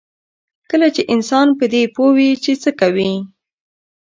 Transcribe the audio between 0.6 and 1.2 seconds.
کله چې